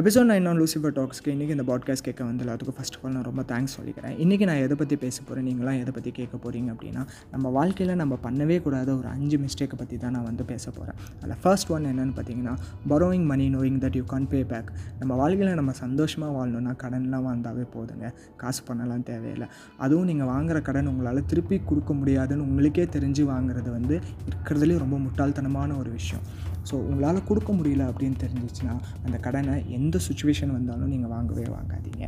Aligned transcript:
Episode 0.00 0.26
நான் 0.28 0.36
இன்னும் 0.36 0.58
Lucifer 0.58 0.92
டாக்ஸ்க்கு 0.96 1.30
இன்றைக்கி 1.32 1.52
இந்த 1.54 1.64
பாட்காஸ்ட் 1.70 2.04
கேட்க 2.04 2.24
வந்து 2.24 2.44
எல்லாத்துக்கும் 2.44 2.76
ஃபஸ்ட் 2.76 2.94
ஆஃப் 2.96 3.02
ஆல் 3.06 3.12
நான் 3.12 3.26
ரொம்ப 3.28 3.42
தேங்க்ஸ் 3.42 3.72
சொல்லிக்கிறேன். 3.78 4.14
இன்றைக்கி 4.22 4.44
நான் 4.46 4.60
எதை 4.66 4.76
பற்றி 4.76 4.96
பேச 4.96 5.16
போகிறேன் 5.22 5.44
நீங்களாம் 5.48 5.78
எதை 5.80 5.92
பற்றி 5.96 6.10
கேட்க 6.10 6.36
போகிறீங்க 6.44 6.68
அப்படின்னா 6.74 7.02
நம்ம 7.30 7.50
வாழ்க்கையில் 7.56 7.94
நம்ம 7.96 8.18
பண்ணவே 8.22 8.62
கூடாத 8.62 8.96
ஒரு 8.96 9.06
அஞ்சு 9.06 9.38
மிஸ்டேக்கை 9.38 9.76
பற்றி 9.76 9.96
தான் 9.96 10.10
நான் 10.10 10.22
வந்து 10.22 10.44
பேச 10.44 10.70
போகிறேன் 10.70 10.96
அதில் 11.18 11.34
ஃபர்ஸ்ட் 11.42 11.70
ஒன் 11.70 11.88
என்னென்னு 11.90 12.14
பார்த்தீங்கன்னா 12.18 12.54
borrowing 12.92 13.26
money 13.32 13.48
knowing 13.56 13.78
that 13.84 13.96
you 13.96 14.04
can 14.04 14.28
pay 14.28 14.40
back 14.44 14.70
நம்ம 15.00 15.14
வாழ்க்கையில் 15.14 15.54
நம்ம 15.54 15.74
சந்தோஷமாக 15.82 16.32
வாழணும்னா 16.38 16.74
கடன்லாம் 16.84 17.28
வந்தாவே 17.32 17.66
போதுங்க. 17.74 18.12
காசு 18.36 18.62
பண்ணலாம் 18.62 19.02
தேவையில்லை. 19.02 19.48
அதுவும் 19.78 20.04
நீங்கள் 20.04 20.28
வாங்குற 20.28 20.62
கடன் 20.62 20.86
உங்களால் 20.86 21.24
திருப்பி 21.24 21.60
கொடுக்க 21.72 21.92
முடியாதுன்னு 21.92 22.42
உங்களுக்கே 22.42 22.84
தெரிஞ்சு 22.96 23.24
வாங்குறது 23.34 23.70
வந்து 23.78 24.00
இருக்கிறதுலேயே 24.30 24.78
ரொம்ப 24.78 24.98
முட்டாள்தனமான 25.06 25.78
ஒரு 25.78 25.90
விஷயம். 25.90 26.24
ஸோ 26.70 26.74
உங்களால் 26.88 27.26
கொடுக்க 27.30 27.50
முடியல 27.58 27.84
அப்படின்னு 27.90 28.18
தெரிஞ்சிச்சுன்னா 28.24 28.74
அந்த 29.04 29.16
கடனை 29.26 29.54
எந்த 29.78 29.98
சுச்சுவேஷன் 30.08 30.56
வந்தாலும் 30.58 30.92
நீங்கள் 30.94 31.14
வாங்கவே 31.16 31.46
வாங்காதீங்க. 31.56 32.04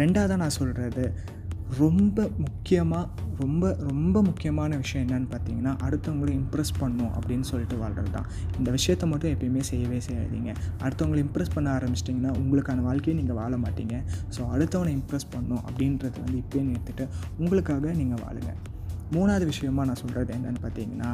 ரெண்டாவதாக 0.00 0.40
நான் 0.42 0.58
சொல்கிறது 0.60 1.04
ரொம்ப 1.80 2.22
முக்கியமாக 2.44 3.04
ரொம்ப 3.40 3.68
ரொம்ப 3.88 4.16
முக்கியமான 4.26 4.76
விஷயம் 4.80 5.04
என்னன்னு 5.04 5.28
பார்த்தீங்கன்னா 5.34 5.72
அடுத்தவங்களை 5.86 6.32
இம்ப்ரெஸ் 6.40 6.72
பண்ணும் 6.80 7.12
அப்படின்னு 7.18 7.46
சொல்லிட்டு 7.50 7.76
வாழ்கிறது 7.82 8.10
தான் 8.16 8.28
இந்த 8.58 8.68
விஷயத்தை 8.76 9.06
மட்டும் 9.12 9.32
எப்பயுமே 9.34 9.62
செய்யவே 9.70 10.00
செய்யாதீங்க. 10.08 10.50
அடுத்தவங்களை 10.84 11.22
இம்ப்ரெஸ் 11.26 11.54
பண்ண 11.54 11.70
ஆரம்பிச்சிட்டிங்கன்னா 11.78 12.32
உங்களுக்கான 12.42 12.84
வாழ்க்கையை 12.88 13.14
நீங்கள் 13.20 13.40
வாழ 13.40 13.56
மாட்டீங்க. 13.64 13.96
ஸோ 14.36 14.42
அடுத்தவனை 14.56 14.92
இம்ப்ரெஸ் 14.98 15.32
பண்ணும் 15.36 15.64
அப்படின்றது 15.68 16.18
வந்து 16.26 16.38
இப்போயே 16.44 16.64
நிறுத்திட்டு 16.70 17.06
உங்களுக்காக 17.40 17.94
நீங்கள் 18.02 18.22
வாழுங்க. 18.26 18.52
மூணாவது 19.16 19.44
விஷயமா 19.52 19.82
நான் 19.88 20.00
சொல்கிறது 20.02 20.30
என்னென்னு 20.36 20.60
பார்த்தீங்கன்னா 20.64 21.10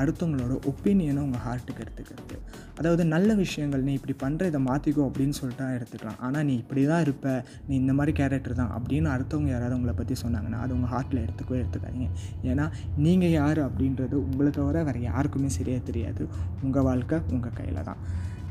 அடுத்தவங்களோட 0.00 0.54
ஒப்பீனியனை 0.70 1.22
உங்கள் 1.26 1.44
ஹார்ட்டுக்கு 1.46 1.82
எடுத்துக்கிறது. 1.84 2.36
அதாவது 2.80 3.02
நல்ல 3.14 3.34
விஷயங்கள் 3.42 3.86
நீ 3.88 3.92
இப்படி 3.98 4.16
பண்ணுற 4.24 4.46
இதை 4.52 4.60
மாற்றிக்கோ 4.68 5.02
அப்படின்னு 5.08 5.36
சொல்லிட்டு 5.40 5.66
எடுத்துக்கலாம். 5.78 6.18
ஆனால் 6.26 6.46
நீ 6.48 6.54
இப்படி 6.62 6.84
தான் 6.92 7.02
இருப்ப 7.06 7.34
நீ 7.68 7.74
இந்த 7.82 7.94
மாதிரி 7.98 8.14
கேரக்டர் 8.20 8.58
தான் 8.62 8.72
அப்படின்னு 8.78 9.10
அடுத்தவங்க 9.14 9.50
யாராவது 9.54 9.76
உங்களை 9.78 9.96
பற்றி 10.00 10.16
சொன்னாங்கன்னா 10.24 10.60
அது 10.64 10.76
உங்கள் 10.78 10.92
ஹார்ட்டில் 10.94 11.22
எடுத்துக்கோ 11.26 11.56
எடுத்துக்காதீங்க. 11.62 12.08
ஏன்னா 12.52 12.66
நீங்கள் 13.06 13.36
யார் 13.40 13.60
அப்படின்றது 13.68 14.16
உங்களை 14.26 14.52
தவிர 14.60 14.84
வேறு 14.88 15.02
யாருக்குமே 15.10 15.50
சரியாக 15.58 15.82
தெரியாது. 15.90 16.24
உங்கள் 16.66 16.86
வாழ்க்கை 16.90 17.18
உங்கள் 17.36 17.56
கையில் 17.60 17.86
தான். 17.90 18.02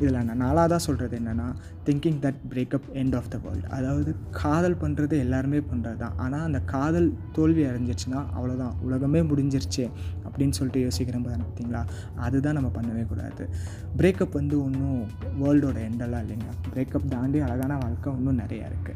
இதில் 0.01 0.23
நான் 0.23 0.41
நாலாவதாக 0.41 0.75
சொல்கிறது 0.75 1.19
என்னென்னா 1.19 1.47
thinking 1.85 2.19
that 2.21 2.39
breakup 2.49 2.87
end 2.93 3.15
of 3.15 3.29
the 3.29 3.37
world 3.43 3.67
அதாவது 3.69 4.15
காதல் 4.31 4.75
பண்ணுறது 4.75 5.15
எல்லாருமே 5.17 5.59
பண்ணுறது 5.59 5.95
தான். 5.95 6.17
ஆனால் 6.17 6.43
அந்த 6.43 6.59
காதல் 6.59 7.09
தோல்வி 7.31 7.63
அடைஞ்சிருச்சுன்னா 7.65 8.25
அவ்வளோதான். 8.37 8.75
உலகமே 8.81 9.21
முடிஞ்சிருச்சு 9.21 9.89
அப்படின்னு 10.25 10.49
சொல்லிட்டு 10.49 10.81
யோசிக்கிறோம் 10.81 11.27
பார்த்தீங்களா? 11.27 11.83
அதுதான் 12.15 12.53
நம்ம 12.53 12.71
பண்ணவே 12.75 13.07
கூடாது. 13.07 13.49
பிரேக்கப் 13.97 14.31
வந்து 14.31 14.63
ஒன்றும் 14.63 15.01
வேர்ல்டோட 15.41 15.79
எண்டெல்லாம் 15.87 16.23
இல்லைங்க. 16.25 16.49
பிரேக்கப் 16.73 17.09
தாண்டி 17.09 17.39
அழகான 17.39 17.77
வாழ்க்கை 17.77 18.13
இன்னும் 18.13 18.39
நிறையா 18.39 18.65
இருக்குது. 18.71 18.95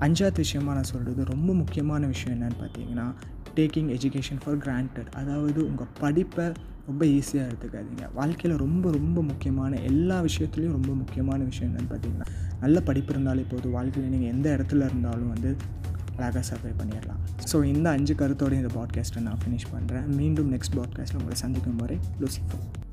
அஞ்சாவது 0.00 0.36
விஷயமா 0.36 0.72
நான் 0.72 0.82
சொல்கிறது 0.82 1.24
ரொம்ப 1.24 1.54
முக்கியமான 1.54 2.06
விஷயம் 2.06 2.34
என்னென்னு 2.36 2.58
பார்த்தீங்கன்னா 2.60 3.06
டேக்கிங் 3.56 3.90
எஜுகேஷன் 3.96 4.40
ஃபார் 4.44 4.56
கிராண்டட் 4.56 5.10
அதாவது 5.14 5.66
உங்கள் 5.66 5.86
படிப்பை 6.00 6.52
ரொம்ப 6.86 7.04
ஈஸியாக 7.06 7.48
எடுத்துக்காதீங்க. 7.48 8.04
வாழ்க்கையில் 8.14 8.58
ரொம்ப 8.58 8.90
ரொம்ப 8.90 9.22
முக்கியமான 9.22 9.80
எல்லா 9.80 10.22
விஷயத்துலையும் 10.22 10.76
ரொம்ப 10.78 10.92
முக்கியமான 10.92 11.44
விஷயம் 11.44 11.70
என்னென்னு 11.70 11.90
பார்த்தீங்கன்னா 11.92 12.28
நல்ல 12.60 12.80
படிப்பு 12.80 13.12
இருந்தாலே 13.12 13.42
போதும். 13.42 13.72
வாழ்க்கையில் 13.72 14.10
நீங்கள் 14.10 14.28
எந்த 14.28 14.56
இடத்துல 14.56 14.84
இருந்தாலும் 14.84 15.28
வந்து 15.28 15.56
அழகாக 16.16 16.44
சர்வை 16.50 16.72
பண்ணிடலாம். 16.80 17.22
ஸோ 17.52 17.64
இந்த 17.64 17.90
அஞ்சு 17.90 18.14
கருத்தோடு 18.14 18.56
இந்த 18.56 18.72
பாட்காஸ்ட்டை 18.74 19.20
நான் 19.20 19.42
ஃபினிஷ் 19.44 19.70
பண்ணுறேன் 19.74 20.06
மீண்டும் 20.06 20.52
நெக்ஸ்ட் 20.52 20.78
பாட்காஸ்ட்டில் 20.78 21.14
உங்களை 21.14 21.34
சந்திக்கும் 21.34 21.76
வரை 21.76 21.98
லூசிஃபர் 22.20 22.89